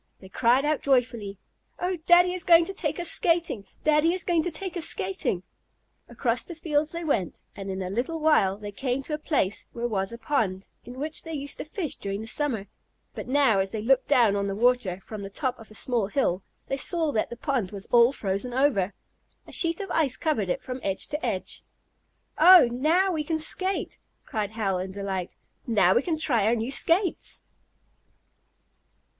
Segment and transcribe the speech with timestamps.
[0.19, 1.37] They cried out joyfully:
[1.77, 3.65] "Oh, Daddy is going to take us skating!
[3.83, 5.43] Daddy is going to take us skating!"
[6.09, 9.67] Across the fields they went, and in a little while they came to a place
[9.73, 12.65] where was a pond, in which they used to fish during the summer.
[13.13, 16.07] But now as they looked down on the water, from the top of a small
[16.07, 18.95] hill, they saw that the pond was all frozen over.
[19.45, 21.61] A sheet of ice covered it from edge to edge.
[22.39, 25.35] "Oh, now we can skate!" cried Hal in delight,
[25.67, 27.43] "Now we can try our new skates."